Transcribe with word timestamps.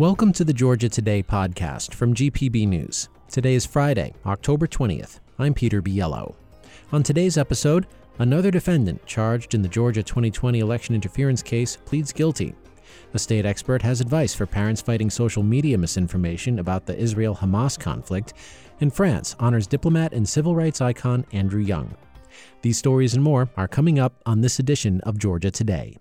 Welcome 0.00 0.32
to 0.32 0.44
the 0.44 0.54
Georgia 0.54 0.88
Today 0.88 1.22
podcast 1.22 1.92
from 1.92 2.14
GPB 2.14 2.66
News. 2.66 3.10
Today 3.28 3.52
is 3.52 3.66
Friday, 3.66 4.14
October 4.24 4.66
20th. 4.66 5.20
I'm 5.38 5.52
Peter 5.52 5.82
Biello. 5.82 6.36
On 6.90 7.02
today's 7.02 7.36
episode, 7.36 7.86
another 8.18 8.50
defendant 8.50 9.04
charged 9.04 9.52
in 9.52 9.60
the 9.60 9.68
Georgia 9.68 10.02
2020 10.02 10.60
election 10.60 10.94
interference 10.94 11.42
case 11.42 11.76
pleads 11.76 12.14
guilty. 12.14 12.54
A 13.12 13.18
state 13.18 13.44
expert 13.44 13.82
has 13.82 14.00
advice 14.00 14.34
for 14.34 14.46
parents 14.46 14.80
fighting 14.80 15.10
social 15.10 15.42
media 15.42 15.76
misinformation 15.76 16.60
about 16.60 16.86
the 16.86 16.96
Israel 16.96 17.36
Hamas 17.36 17.78
conflict, 17.78 18.32
and 18.80 18.90
France 18.90 19.36
honors 19.38 19.66
diplomat 19.66 20.14
and 20.14 20.26
civil 20.26 20.56
rights 20.56 20.80
icon 20.80 21.26
Andrew 21.32 21.60
Young. 21.60 21.94
These 22.62 22.78
stories 22.78 23.12
and 23.12 23.22
more 23.22 23.50
are 23.58 23.68
coming 23.68 23.98
up 23.98 24.14
on 24.24 24.40
this 24.40 24.60
edition 24.60 25.02
of 25.02 25.18
Georgia 25.18 25.50
Today. 25.50 25.98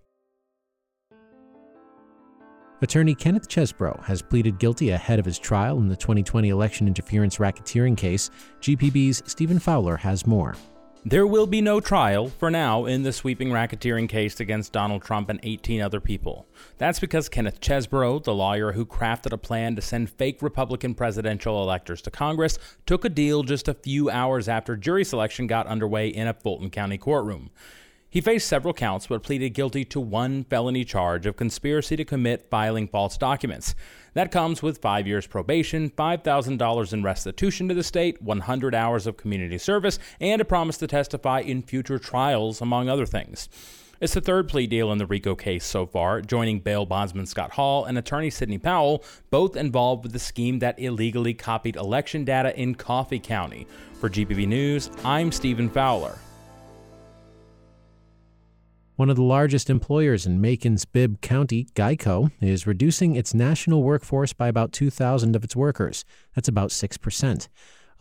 Attorney 2.82 3.14
Kenneth 3.14 3.50
Chesebro 3.50 4.02
has 4.06 4.22
pleaded 4.22 4.58
guilty 4.58 4.92
ahead 4.92 5.20
of 5.20 5.26
his 5.26 5.38
trial 5.38 5.80
in 5.80 5.90
the 5.90 5.98
2020 5.98 6.48
election 6.48 6.88
interference 6.88 7.36
racketeering 7.36 7.98
case. 7.98 8.30
GPB's 8.62 9.22
Stephen 9.30 9.60
Fowler 9.60 9.98
has 9.98 10.26
more. 10.26 10.56
There 11.04 11.28
will 11.28 11.48
be 11.48 11.60
no 11.60 11.82
trial, 11.82 12.30
for 12.30 12.50
now, 12.50 12.86
in 12.86 13.04
the 13.04 13.12
sweeping 13.12 13.50
racketeering 13.50 14.08
case 14.08 14.40
against 14.40 14.72
Donald 14.72 15.02
Trump 15.02 15.30
and 15.30 15.42
18 15.44 15.82
other 15.82 16.00
people. 16.00 16.48
That's 16.78 17.02
because 17.02 17.28
Kenneth 17.28 17.60
Chesebro, 17.60 18.24
the 18.24 18.34
lawyer 18.34 18.72
who 18.72 18.86
crafted 18.86 19.34
a 19.34 19.38
plan 19.38 19.76
to 19.76 19.82
send 19.82 20.10
fake 20.10 20.42
Republican 20.42 20.94
presidential 20.94 21.62
electors 21.62 22.02
to 22.04 22.12
Congress, 22.12 22.60
took 22.86 23.04
a 23.04 23.10
deal 23.10 23.44
just 23.44 23.68
a 23.68 23.74
few 23.74 24.10
hours 24.10 24.48
after 24.48 24.78
jury 24.78 25.04
selection 25.04 25.48
got 25.48 25.68
underway 25.68 26.08
in 26.08 26.28
a 26.28 26.34
Fulton 26.34 26.70
County 26.70 26.98
courtroom. 26.98 27.50
He 28.12 28.22
faced 28.22 28.48
several 28.48 28.74
counts 28.74 29.06
but 29.06 29.22
pleaded 29.22 29.52
guilty 29.52 29.86
to 29.86 30.00
one 30.00 30.44
felony 30.46 30.84
charge 30.84 31.28
of 31.28 31.36
conspiracy 31.36 31.96
to 31.96 32.04
commit 32.04 32.50
filing 32.50 32.88
false 32.88 33.18
documents. 33.18 33.76
That 34.16 34.32
comes 34.32 34.64
with 34.64 34.82
five 34.82 35.06
years 35.06 35.28
probation, 35.28 35.92
$5,000 35.92 36.94
in 36.94 37.04
restitution 37.04 37.68
to 37.68 37.76
the 37.76 37.84
state, 37.84 38.20
100 38.20 38.74
hours 38.74 39.06
of 39.06 39.18
community 39.18 39.60
service, 39.60 40.00
and 40.20 40.42
a 40.42 40.46
promise 40.46 40.78
to 40.78 40.88
testify 40.88 41.42
in 41.42 41.62
future 41.62 42.00
trials, 42.00 42.62
among 42.62 42.90
other 42.90 43.06
things. 43.06 43.48
It's 44.02 44.16
the 44.16 44.22
third 44.22 44.48
plea 44.48 44.66
deal 44.66 44.92
in 44.92 44.98
the 44.98 45.06
RICO 45.06 45.36
case 45.36 45.66
so 45.66 45.86
far, 45.86 46.22
joining 46.22 46.62
bail 46.62 46.88
bondsman 46.88 47.28
Scott 47.28 47.52
Hall 47.52 47.86
and 47.86 47.98
attorney 47.98 48.32
Sidney 48.32 48.58
Powell, 48.58 49.04
both 49.30 49.56
involved 49.56 50.04
with 50.04 50.14
the 50.14 50.20
scheme 50.20 50.60
that 50.60 50.80
illegally 50.80 51.36
copied 51.36 51.76
election 51.76 52.24
data 52.26 52.58
in 52.60 52.74
Coffee 52.74 53.20
County. 53.20 53.68
For 54.00 54.10
GPB 54.10 54.48
News, 54.48 54.90
I'm 55.04 55.32
Stephen 55.32 55.70
Fowler. 55.70 56.18
One 59.00 59.10
of 59.10 59.16
the 59.16 59.24
largest 59.24 59.70
employers 59.70 60.26
in 60.26 60.42
Macon's 60.42 60.84
Bibb 60.84 61.22
County, 61.22 61.70
Geico, 61.74 62.32
is 62.42 62.68
reducing 62.68 63.16
its 63.16 63.34
national 63.34 63.82
workforce 63.82 64.34
by 64.34 64.50
about 64.50 64.74
2,000 64.74 65.38
of 65.38 65.44
its 65.46 65.56
workers. 65.56 66.04
That's 66.36 66.50
about 66.50 66.72
6%. 66.72 67.48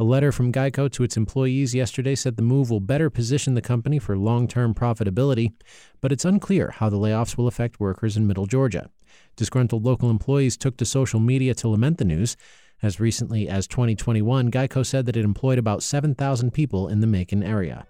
A 0.00 0.02
letter 0.02 0.32
from 0.32 0.52
Geico 0.52 0.90
to 0.90 1.04
its 1.04 1.16
employees 1.16 1.72
yesterday 1.72 2.16
said 2.16 2.34
the 2.34 2.42
move 2.42 2.68
will 2.68 2.80
better 2.80 3.10
position 3.10 3.54
the 3.54 3.62
company 3.62 4.00
for 4.00 4.18
long 4.18 4.48
term 4.48 4.74
profitability, 4.74 5.52
but 6.00 6.10
it's 6.10 6.24
unclear 6.24 6.72
how 6.72 6.88
the 6.88 6.98
layoffs 6.98 7.36
will 7.36 7.46
affect 7.46 7.78
workers 7.78 8.16
in 8.16 8.26
Middle 8.26 8.46
Georgia. 8.46 8.90
Disgruntled 9.36 9.84
local 9.84 10.10
employees 10.10 10.56
took 10.56 10.76
to 10.78 10.84
social 10.84 11.20
media 11.20 11.54
to 11.54 11.68
lament 11.68 11.98
the 11.98 12.04
news. 12.04 12.36
As 12.82 12.98
recently 12.98 13.48
as 13.48 13.68
2021, 13.68 14.50
Geico 14.50 14.84
said 14.84 15.06
that 15.06 15.16
it 15.16 15.24
employed 15.24 15.60
about 15.60 15.84
7,000 15.84 16.50
people 16.52 16.88
in 16.88 16.98
the 16.98 17.06
Macon 17.06 17.44
area. 17.44 17.86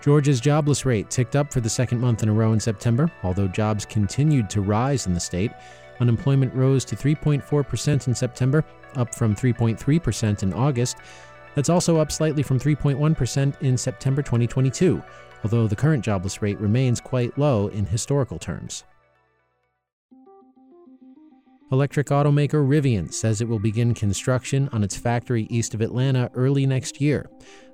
Georgia's 0.00 0.40
jobless 0.40 0.84
rate 0.84 1.10
ticked 1.10 1.34
up 1.34 1.52
for 1.52 1.60
the 1.60 1.68
second 1.68 2.00
month 2.00 2.22
in 2.22 2.28
a 2.28 2.32
row 2.32 2.52
in 2.52 2.60
September, 2.60 3.10
although 3.22 3.48
jobs 3.48 3.84
continued 3.84 4.48
to 4.50 4.60
rise 4.60 5.06
in 5.06 5.14
the 5.14 5.20
state. 5.20 5.50
Unemployment 6.00 6.54
rose 6.54 6.84
to 6.84 6.94
3.4% 6.94 8.06
in 8.06 8.14
September, 8.14 8.64
up 8.94 9.14
from 9.14 9.34
3.3% 9.34 10.42
in 10.42 10.52
August. 10.52 10.98
That's 11.54 11.68
also 11.68 11.96
up 11.96 12.12
slightly 12.12 12.44
from 12.44 12.60
3.1% 12.60 13.60
in 13.60 13.76
September 13.76 14.22
2022, 14.22 15.02
although 15.42 15.66
the 15.66 15.74
current 15.74 16.04
jobless 16.04 16.40
rate 16.40 16.60
remains 16.60 17.00
quite 17.00 17.36
low 17.36 17.66
in 17.68 17.84
historical 17.84 18.38
terms. 18.38 18.84
Electric 21.70 22.06
automaker 22.06 22.66
Rivian 22.66 23.12
says 23.12 23.42
it 23.42 23.48
will 23.48 23.58
begin 23.58 23.92
construction 23.92 24.70
on 24.72 24.82
its 24.82 24.96
factory 24.96 25.46
east 25.50 25.74
of 25.74 25.82
Atlanta 25.82 26.30
early 26.34 26.64
next 26.64 26.98
year. 26.98 27.28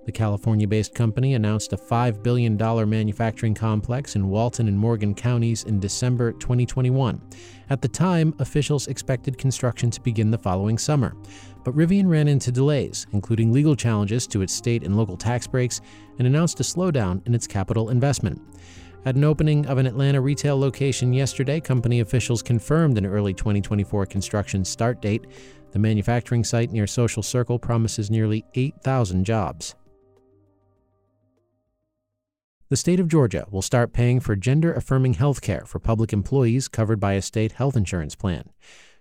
The 0.05 0.11
California 0.11 0.67
based 0.67 0.97
company 0.97 1.35
announced 1.35 1.73
a 1.73 1.77
$5 1.77 2.21
billion 2.25 2.57
manufacturing 2.57 3.55
complex 3.55 4.17
in 4.17 4.29
Walton 4.29 4.67
and 4.67 4.77
Morgan 4.77 5.15
counties 5.15 5.63
in 5.63 5.79
December 5.79 6.33
2021. 6.33 7.23
At 7.71 7.83
the 7.83 7.89
time, 7.89 8.35
officials 8.41 8.89
expected 8.89 9.39
construction 9.39 9.93
to 9.93 10.01
begin 10.01 10.33
the 10.33 10.39
following 10.39 10.77
summer. 10.77 11.17
But 11.63 11.77
Rivian 11.77 12.09
ran 12.09 12.27
into 12.27 12.51
delays, 12.51 13.07
including 13.13 13.53
legal 13.53 13.77
challenges 13.77 14.27
to 14.27 14.43
its 14.43 14.53
state 14.53 14.83
and 14.83 14.97
local 14.97 15.17
tax 15.17 15.47
breaks, 15.47 15.81
and 16.19 16.27
announced 16.27 16.59
a 16.59 16.65
slowdown 16.65 17.25
in 17.29 17.35
its 17.35 17.47
capital 17.47 17.91
investment. 17.91 18.43
At 19.07 19.17
an 19.17 19.25
opening 19.25 19.67
of 19.67 19.77
an 19.77 19.87
Atlanta 19.87 20.19
retail 20.19 20.59
location 20.59 21.13
yesterday, 21.13 21.61
company 21.61 22.01
officials 22.01 22.43
confirmed 22.43 22.97
an 22.97 23.05
early 23.05 23.35
2024 23.35 24.07
construction 24.07 24.65
start 24.65 25.03
date. 25.03 25.27
The 25.73 25.79
manufacturing 25.79 26.43
site 26.43 26.73
near 26.73 26.87
Social 26.87 27.23
Circle 27.23 27.59
promises 27.59 28.11
nearly 28.11 28.47
8,000 28.55 29.25
jobs. 29.25 29.75
The 32.71 32.77
state 32.77 32.99
of 32.99 33.09
Georgia 33.09 33.47
will 33.51 33.61
start 33.61 33.93
paying 33.93 34.21
for 34.21 34.37
gender 34.37 34.73
affirming 34.73 35.15
health 35.15 35.43
care 35.43 35.67
for 35.67 35.79
public 35.79 36.15
employees 36.15 36.67
covered 36.67 36.99
by 36.99 37.13
a 37.13 37.21
state 37.21 37.53
health 37.53 37.77
insurance 37.77 38.15
plan. 38.15 38.49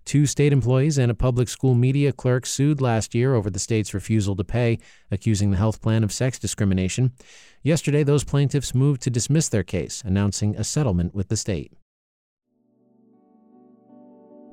Two 0.05 0.25
state 0.25 0.51
employees 0.51 0.97
and 0.97 1.09
a 1.09 1.15
public 1.15 1.47
school 1.47 1.75
media 1.75 2.11
clerk 2.11 2.45
sued 2.45 2.81
last 2.81 3.15
year 3.15 3.35
over 3.35 3.49
the 3.49 3.59
state's 3.59 3.93
refusal 3.93 4.35
to 4.35 4.43
pay, 4.43 4.79
accusing 5.09 5.51
the 5.51 5.57
health 5.57 5.81
plan 5.81 6.03
of 6.03 6.11
sex 6.11 6.37
discrimination. 6.37 7.13
Yesterday, 7.61 8.03
those 8.03 8.23
plaintiffs 8.23 8.75
moved 8.75 9.01
to 9.03 9.09
dismiss 9.09 9.47
their 9.49 9.63
case, 9.63 10.03
announcing 10.05 10.55
a 10.55 10.63
settlement 10.63 11.15
with 11.15 11.29
the 11.29 11.37
state. 11.37 11.71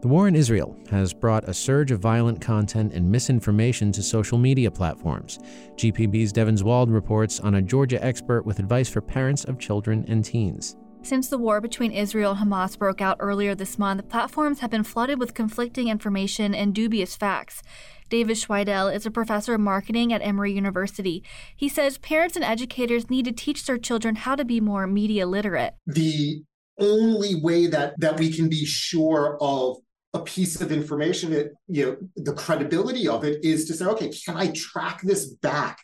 The 0.03 0.09
war 0.09 0.29
in 0.29 0.35
Israel 0.35 0.79
has 0.91 1.13
brought 1.13 1.47
a 1.47 1.53
surge 1.53 1.91
of 1.91 2.01
violent 2.01 2.41
content 2.41 2.95
and 2.95 3.11
misinformation 3.11 3.93
to 3.93 4.03
social 4.03 4.39
media 4.39 4.71
platforms. 4.71 5.39
GPB's 5.77 6.33
Devin 6.33 6.57
Zwald 6.57 6.91
reports 6.91 7.39
on 7.39 7.57
a 7.57 7.63
Georgia 7.63 8.03
expert 8.03 8.47
with 8.47 8.61
advice 8.61 8.89
for 8.89 9.03
parents 9.03 9.45
of 9.45 9.59
children 9.59 10.07
and 10.09 10.25
teens. 10.25 10.77
Since 11.03 11.29
the 11.29 11.39
war 11.39 11.61
between 11.63 11.93
Israel 11.93 12.33
and 12.33 12.41
Hamas 12.53 12.79
broke 12.79 13.01
out 13.01 13.17
earlier 13.21 13.55
this 13.55 13.79
month, 13.79 14.09
platforms 14.09 14.61
have 14.61 14.71
been 14.71 14.85
flooded 14.85 15.19
with 15.19 15.35
conflicting 15.35 15.89
information 15.89 16.55
and 16.55 16.75
dubious 16.75 17.17
facts. 17.17 17.63
David 18.11 18.37
Schweidel 18.37 18.95
is 18.95 19.07
a 19.07 19.11
professor 19.11 19.55
of 19.55 19.61
marketing 19.61 20.13
at 20.13 20.21
Emory 20.23 20.53
University. 20.53 21.25
He 21.57 21.69
says 21.69 21.97
parents 21.99 22.37
and 22.37 22.45
educators 22.45 23.09
need 23.09 23.25
to 23.25 23.33
teach 23.33 23.65
their 23.65 23.79
children 23.79 24.15
how 24.15 24.37
to 24.37 24.45
be 24.45 24.61
more 24.61 24.87
media 24.87 25.27
literate. 25.27 25.75
The 25.87 26.43
only 26.79 27.35
way 27.37 27.67
that, 27.67 27.99
that 27.99 28.19
we 28.19 28.31
can 28.31 28.49
be 28.49 28.67
sure 28.67 29.39
of 29.41 29.79
a 30.13 30.21
piece 30.21 30.61
of 30.61 30.71
information, 30.71 31.33
it, 31.33 31.53
you 31.67 31.87
know, 31.87 31.97
the 32.17 32.35
credibility 32.35 33.09
of 33.09 33.25
it 33.25 33.43
is 33.43 33.65
to 33.67 33.75
say, 33.75 33.87
okay, 33.87 34.11
can 34.11 34.37
I 34.37 34.49
track 34.49 35.01
this 35.03 35.27
back 35.37 35.81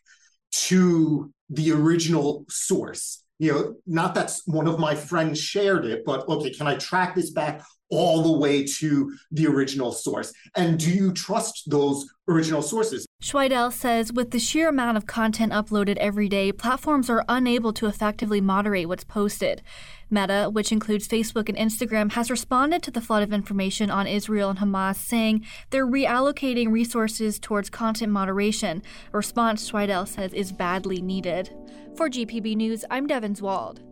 to 0.53 1.32
the 1.49 1.72
original 1.72 2.44
source? 2.49 3.22
You 3.38 3.52
know, 3.52 3.74
not 3.86 4.14
that 4.14 4.32
one 4.47 4.66
of 4.66 4.78
my 4.78 4.94
friends 4.94 5.41
shared 5.41 5.84
it, 5.84 6.04
but 6.04 6.26
okay, 6.28 6.50
can 6.50 6.66
I 6.66 6.76
track 6.76 7.14
this 7.14 7.30
back 7.30 7.62
all 7.91 8.22
the 8.22 8.38
way 8.38 8.64
to 8.64 9.14
the 9.30 9.47
original 9.47 9.92
source? 9.92 10.32
And 10.56 10.78
do 10.78 10.91
you 10.91 11.12
trust 11.12 11.70
those 11.70 12.06
original 12.28 12.62
sources? 12.62 13.06
Schweidel 13.22 13.72
says 13.72 14.12
with 14.12 14.31
the 14.31 14.38
sheer 14.38 14.69
amount 14.69 14.99
of 14.99 15.06
content 15.06 15.50
uploaded 15.50 15.97
every 15.97 16.28
day, 16.28 16.53
platforms 16.53 17.09
are 17.09 17.25
unable 17.28 17.72
to 17.72 17.87
effectively 17.87 18.43
moderate 18.43 18.88
what's 18.88 19.05
posted. 19.05 19.62
Meta, 20.11 20.50
which 20.52 20.70
includes 20.70 21.08
Facebook 21.08 21.49
and 21.49 21.56
Instagram, 21.56 22.12
has 22.12 22.31
responded 22.31 22.82
to 22.82 22.90
the 22.90 23.00
flood 23.00 23.23
of 23.23 23.32
information 23.32 23.90
on 23.90 24.06
Israel 24.06 24.50
and 24.50 24.58
Hamas, 24.58 24.96
saying 24.96 25.46
they're 25.70 25.87
reallocating 25.87 26.70
resources 26.70 27.38
towards 27.38 27.70
content 27.70 28.12
moderation, 28.12 28.82
a 29.12 29.17
response 29.17 29.70
Schweidel 29.70 30.06
says 30.06 30.35
is 30.35 30.52
badly 30.52 31.00
needed. 31.00 31.50
For 31.96 32.11
GPB 32.11 32.55
News, 32.55 32.85
I'm 32.90 33.06
Devin 33.06 33.35
Zwald. 33.35 33.86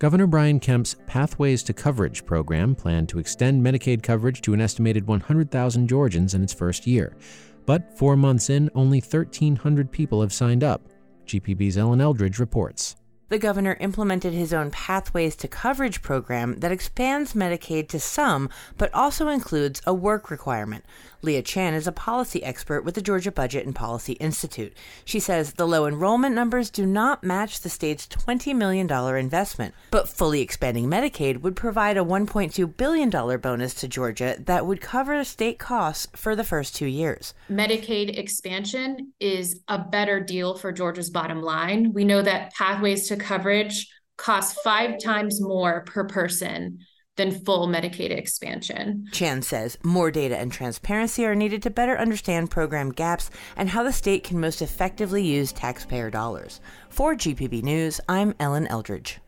Governor 0.00 0.26
Brian 0.26 0.60
Kemp's 0.60 0.96
Pathways 1.06 1.62
to 1.64 1.74
Coverage 1.74 2.24
program 2.24 2.74
planned 2.74 3.10
to 3.10 3.18
extend 3.18 3.62
Medicaid 3.62 4.02
coverage 4.02 4.40
to 4.40 4.54
an 4.54 4.60
estimated 4.62 5.06
100,000 5.06 5.86
Georgians 5.86 6.32
in 6.32 6.42
its 6.42 6.54
first 6.54 6.86
year. 6.86 7.14
But 7.66 7.98
four 7.98 8.16
months 8.16 8.48
in, 8.48 8.70
only 8.74 9.02
1,300 9.02 9.92
people 9.92 10.22
have 10.22 10.32
signed 10.32 10.64
up. 10.64 10.88
GPB's 11.26 11.76
Ellen 11.76 12.00
Eldridge 12.00 12.38
reports 12.38 12.96
the 13.30 13.38
governor 13.38 13.76
implemented 13.78 14.32
his 14.32 14.52
own 14.52 14.72
Pathways 14.72 15.36
to 15.36 15.46
Coverage 15.46 16.02
program 16.02 16.56
that 16.58 16.72
expands 16.72 17.32
Medicaid 17.32 17.88
to 17.90 18.00
some, 18.00 18.50
but 18.76 18.92
also 18.92 19.28
includes 19.28 19.80
a 19.86 19.94
work 19.94 20.32
requirement. 20.32 20.84
Leah 21.22 21.42
Chan 21.42 21.74
is 21.74 21.86
a 21.86 21.92
policy 21.92 22.42
expert 22.42 22.82
with 22.82 22.94
the 22.94 23.02
Georgia 23.02 23.30
Budget 23.30 23.66
and 23.66 23.74
Policy 23.74 24.14
Institute. 24.14 24.72
She 25.04 25.20
says 25.20 25.52
the 25.52 25.66
low 25.66 25.86
enrollment 25.86 26.34
numbers 26.34 26.70
do 26.70 26.86
not 26.86 27.22
match 27.22 27.60
the 27.60 27.68
state's 27.68 28.06
$20 28.06 28.54
million 28.56 28.90
investment, 28.90 29.74
but 29.90 30.08
fully 30.08 30.40
expanding 30.40 30.86
Medicaid 30.86 31.42
would 31.42 31.56
provide 31.56 31.98
a 31.98 32.04
$1.2 32.04 32.76
billion 32.76 33.10
bonus 33.10 33.74
to 33.74 33.88
Georgia 33.88 34.36
that 34.38 34.66
would 34.66 34.80
cover 34.80 35.22
state 35.24 35.58
costs 35.58 36.06
for 36.16 36.34
the 36.34 36.44
first 36.44 36.74
two 36.74 36.86
years. 36.86 37.34
Medicaid 37.50 38.18
expansion 38.18 39.12
is 39.20 39.60
a 39.68 39.78
better 39.78 40.20
deal 40.20 40.56
for 40.56 40.72
Georgia's 40.72 41.10
bottom 41.10 41.42
line. 41.42 41.92
We 41.92 42.04
know 42.04 42.22
that 42.22 42.54
pathways 42.54 43.08
to 43.08 43.16
coverage 43.16 43.88
cost 44.16 44.58
five 44.62 44.98
times 45.02 45.40
more 45.40 45.82
per 45.86 46.04
person 46.04 46.78
than 47.20 47.30
full 47.30 47.68
Medicaid 47.68 48.10
expansion. 48.10 49.06
Chan 49.12 49.42
says 49.42 49.76
more 49.82 50.10
data 50.10 50.38
and 50.38 50.50
transparency 50.50 51.26
are 51.26 51.34
needed 51.34 51.62
to 51.62 51.68
better 51.68 51.98
understand 51.98 52.50
program 52.50 52.90
gaps 52.90 53.30
and 53.58 53.68
how 53.68 53.82
the 53.82 53.92
state 53.92 54.24
can 54.24 54.40
most 54.40 54.62
effectively 54.62 55.22
use 55.22 55.52
taxpayer 55.52 56.08
dollars. 56.08 56.62
For 56.88 57.14
GPB 57.14 57.62
News, 57.62 58.00
I'm 58.08 58.34
Ellen 58.40 58.66
Eldridge. 58.68 59.20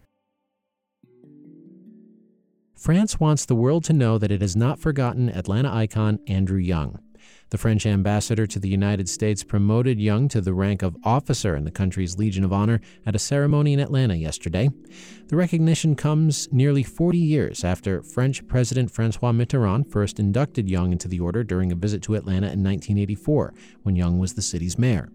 France 2.74 3.20
wants 3.20 3.44
the 3.44 3.54
world 3.54 3.84
to 3.84 3.92
know 3.92 4.16
that 4.16 4.32
it 4.32 4.40
has 4.40 4.56
not 4.56 4.80
forgotten 4.80 5.28
Atlanta 5.28 5.70
icon 5.70 6.18
Andrew 6.26 6.58
Young. 6.58 6.98
The 7.52 7.58
French 7.58 7.84
ambassador 7.84 8.46
to 8.46 8.58
the 8.58 8.70
United 8.70 9.10
States 9.10 9.44
promoted 9.44 10.00
Young 10.00 10.26
to 10.28 10.40
the 10.40 10.54
rank 10.54 10.80
of 10.80 10.96
officer 11.04 11.54
in 11.54 11.64
the 11.64 11.70
country's 11.70 12.16
Legion 12.16 12.44
of 12.44 12.52
Honor 12.52 12.80
at 13.04 13.14
a 13.14 13.18
ceremony 13.18 13.74
in 13.74 13.78
Atlanta 13.78 14.14
yesterday. 14.14 14.70
The 15.28 15.36
recognition 15.36 15.94
comes 15.94 16.50
nearly 16.50 16.82
40 16.82 17.18
years 17.18 17.62
after 17.62 18.02
French 18.02 18.48
President 18.48 18.90
Francois 18.90 19.32
Mitterrand 19.32 19.92
first 19.92 20.18
inducted 20.18 20.70
Young 20.70 20.92
into 20.92 21.08
the 21.08 21.20
order 21.20 21.44
during 21.44 21.70
a 21.70 21.74
visit 21.74 22.00
to 22.04 22.14
Atlanta 22.14 22.46
in 22.46 22.64
1984, 22.64 23.52
when 23.82 23.96
Young 23.96 24.18
was 24.18 24.32
the 24.32 24.40
city's 24.40 24.78
mayor. 24.78 25.10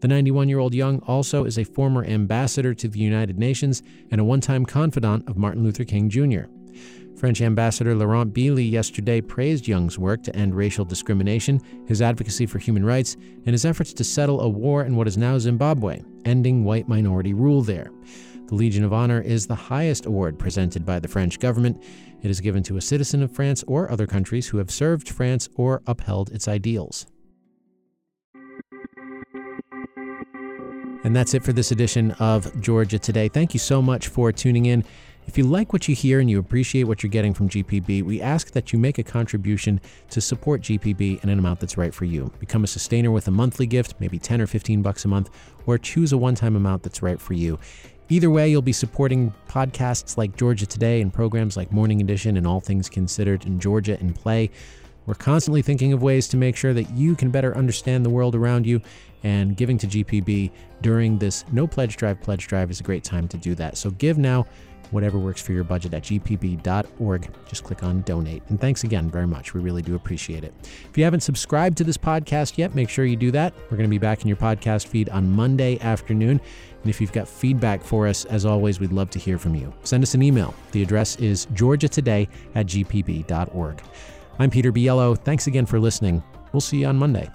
The 0.00 0.08
91 0.08 0.50
year 0.50 0.58
old 0.58 0.74
Young 0.74 0.98
also 1.06 1.44
is 1.44 1.58
a 1.58 1.64
former 1.64 2.04
ambassador 2.04 2.74
to 2.74 2.88
the 2.88 3.00
United 3.00 3.38
Nations 3.38 3.82
and 4.10 4.20
a 4.20 4.24
one 4.24 4.42
time 4.42 4.66
confidant 4.66 5.26
of 5.26 5.38
Martin 5.38 5.64
Luther 5.64 5.84
King 5.84 6.10
Jr. 6.10 6.42
French 7.16 7.42
Ambassador 7.42 7.94
Laurent 7.94 8.32
Bili 8.32 8.70
yesterday 8.70 9.20
praised 9.20 9.68
Young's 9.68 9.98
work 9.98 10.22
to 10.22 10.34
end 10.34 10.54
racial 10.54 10.84
discrimination, 10.84 11.60
his 11.86 12.00
advocacy 12.00 12.46
for 12.46 12.58
human 12.58 12.84
rights, 12.84 13.16
and 13.44 13.48
his 13.48 13.64
efforts 13.64 13.92
to 13.92 14.04
settle 14.04 14.40
a 14.40 14.48
war 14.48 14.84
in 14.84 14.96
what 14.96 15.06
is 15.06 15.18
now 15.18 15.38
Zimbabwe, 15.38 16.02
ending 16.24 16.64
white 16.64 16.88
minority 16.88 17.34
rule 17.34 17.62
there. 17.62 17.90
The 18.46 18.54
Legion 18.54 18.84
of 18.84 18.92
Honor 18.92 19.20
is 19.20 19.46
the 19.46 19.54
highest 19.54 20.06
award 20.06 20.38
presented 20.38 20.84
by 20.84 20.98
the 20.98 21.08
French 21.08 21.38
government. 21.38 21.82
It 22.22 22.30
is 22.30 22.40
given 22.40 22.62
to 22.64 22.78
a 22.78 22.80
citizen 22.80 23.22
of 23.22 23.30
France 23.30 23.62
or 23.68 23.90
other 23.92 24.06
countries 24.06 24.48
who 24.48 24.58
have 24.58 24.70
served 24.70 25.08
France 25.08 25.48
or 25.54 25.82
upheld 25.86 26.30
its 26.32 26.48
ideals. 26.48 27.06
And 31.02 31.16
that's 31.16 31.32
it 31.32 31.42
for 31.42 31.52
this 31.52 31.70
edition 31.70 32.10
of 32.18 32.60
Georgia 32.60 32.98
Today. 32.98 33.28
Thank 33.28 33.54
you 33.54 33.60
so 33.60 33.80
much 33.80 34.08
for 34.08 34.32
tuning 34.32 34.66
in. 34.66 34.84
If 35.30 35.38
you 35.38 35.44
like 35.44 35.72
what 35.72 35.86
you 35.86 35.94
hear 35.94 36.18
and 36.18 36.28
you 36.28 36.40
appreciate 36.40 36.82
what 36.82 37.04
you're 37.04 37.10
getting 37.10 37.32
from 37.32 37.48
GPB, 37.48 38.02
we 38.02 38.20
ask 38.20 38.50
that 38.50 38.72
you 38.72 38.80
make 38.80 38.98
a 38.98 39.04
contribution 39.04 39.80
to 40.08 40.20
support 40.20 40.60
GPB 40.60 41.22
in 41.22 41.28
an 41.28 41.38
amount 41.38 41.60
that's 41.60 41.76
right 41.76 41.94
for 41.94 42.04
you. 42.04 42.32
Become 42.40 42.64
a 42.64 42.66
sustainer 42.66 43.12
with 43.12 43.28
a 43.28 43.30
monthly 43.30 43.68
gift, 43.68 43.94
maybe 44.00 44.18
10 44.18 44.40
or 44.40 44.48
15 44.48 44.82
bucks 44.82 45.04
a 45.04 45.08
month, 45.08 45.30
or 45.66 45.78
choose 45.78 46.10
a 46.10 46.18
one-time 46.18 46.56
amount 46.56 46.82
that's 46.82 47.00
right 47.00 47.20
for 47.20 47.34
you. 47.34 47.60
Either 48.08 48.28
way, 48.28 48.50
you'll 48.50 48.60
be 48.60 48.72
supporting 48.72 49.32
podcasts 49.48 50.18
like 50.18 50.36
Georgia 50.36 50.66
Today 50.66 51.00
and 51.00 51.14
programs 51.14 51.56
like 51.56 51.70
Morning 51.70 52.00
Edition 52.00 52.36
and 52.36 52.44
All 52.44 52.58
Things 52.58 52.88
Considered 52.88 53.46
and 53.46 53.60
Georgia 53.60 54.00
in 54.00 54.12
Play. 54.12 54.50
We're 55.10 55.14
constantly 55.14 55.60
thinking 55.60 55.92
of 55.92 56.04
ways 56.04 56.28
to 56.28 56.36
make 56.36 56.54
sure 56.54 56.72
that 56.72 56.88
you 56.92 57.16
can 57.16 57.32
better 57.32 57.56
understand 57.56 58.06
the 58.06 58.10
world 58.10 58.36
around 58.36 58.64
you, 58.64 58.80
and 59.24 59.56
giving 59.56 59.76
to 59.78 59.88
GPB 59.88 60.52
during 60.82 61.18
this 61.18 61.44
No 61.50 61.66
Pledge 61.66 61.96
Drive 61.96 62.20
Pledge 62.20 62.46
Drive 62.46 62.70
is 62.70 62.78
a 62.78 62.84
great 62.84 63.02
time 63.02 63.26
to 63.26 63.36
do 63.36 63.56
that. 63.56 63.76
So 63.76 63.90
give 63.90 64.18
now 64.18 64.46
whatever 64.92 65.18
works 65.18 65.42
for 65.42 65.52
your 65.52 65.64
budget 65.64 65.94
at 65.94 66.04
gpb.org. 66.04 67.28
Just 67.48 67.64
click 67.64 67.82
on 67.82 68.02
donate. 68.02 68.44
And 68.50 68.60
thanks 68.60 68.84
again 68.84 69.10
very 69.10 69.26
much. 69.26 69.52
We 69.52 69.60
really 69.60 69.82
do 69.82 69.96
appreciate 69.96 70.44
it. 70.44 70.54
If 70.88 70.96
you 70.96 71.02
haven't 71.02 71.22
subscribed 71.22 71.76
to 71.78 71.84
this 71.84 71.98
podcast 71.98 72.56
yet, 72.56 72.76
make 72.76 72.88
sure 72.88 73.04
you 73.04 73.16
do 73.16 73.32
that. 73.32 73.52
We're 73.64 73.78
going 73.78 73.88
to 73.88 73.88
be 73.88 73.98
back 73.98 74.22
in 74.22 74.28
your 74.28 74.36
podcast 74.36 74.86
feed 74.86 75.08
on 75.08 75.28
Monday 75.28 75.80
afternoon. 75.80 76.40
And 76.82 76.88
if 76.88 77.00
you've 77.00 77.10
got 77.10 77.26
feedback 77.26 77.82
for 77.82 78.06
us, 78.06 78.26
as 78.26 78.46
always, 78.46 78.78
we'd 78.78 78.92
love 78.92 79.10
to 79.10 79.18
hear 79.18 79.38
from 79.38 79.56
you. 79.56 79.74
Send 79.82 80.04
us 80.04 80.14
an 80.14 80.22
email. 80.22 80.54
The 80.70 80.84
address 80.84 81.16
is 81.16 81.46
georgiatoday 81.46 82.28
at 82.54 82.66
gpb.org. 82.66 83.82
I'm 84.40 84.48
Peter 84.48 84.72
Biello. 84.72 85.18
Thanks 85.18 85.48
again 85.48 85.66
for 85.66 85.78
listening. 85.78 86.22
We'll 86.54 86.62
see 86.62 86.78
you 86.78 86.86
on 86.86 86.96
Monday. 86.96 87.28